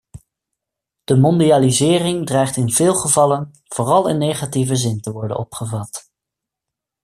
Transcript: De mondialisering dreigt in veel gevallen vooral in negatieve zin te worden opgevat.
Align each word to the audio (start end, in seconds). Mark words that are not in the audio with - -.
De 1.03 1.17
mondialisering 1.17 2.25
dreigt 2.25 2.55
in 2.55 2.71
veel 2.71 2.93
gevallen 2.93 3.51
vooral 3.63 4.09
in 4.09 4.17
negatieve 4.17 4.75
zin 4.75 4.99
te 5.01 5.11
worden 5.11 5.37
opgevat. 5.37 6.09